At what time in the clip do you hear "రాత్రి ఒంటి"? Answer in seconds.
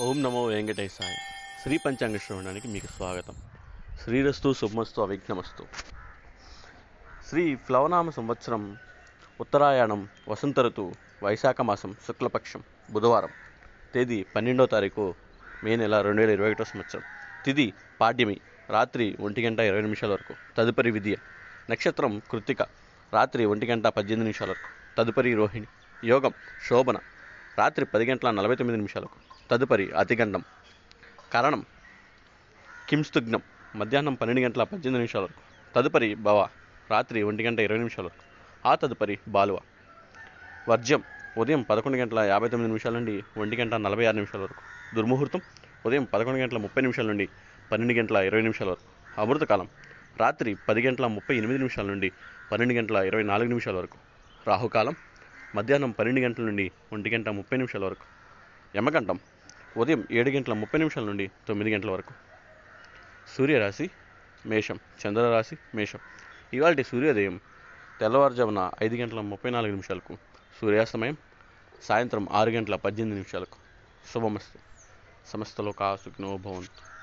18.70-19.44, 23.12-23.66, 36.90-37.42